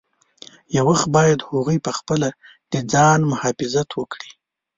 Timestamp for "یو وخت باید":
0.75-1.45